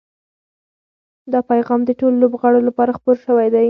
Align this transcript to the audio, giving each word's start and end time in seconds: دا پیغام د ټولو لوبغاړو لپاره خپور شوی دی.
دا 1.31 1.39
پیغام 1.49 1.79
د 1.85 1.91
ټولو 1.99 2.15
لوبغاړو 2.23 2.59
لپاره 2.67 2.95
خپور 2.97 3.15
شوی 3.25 3.47
دی. 3.53 3.59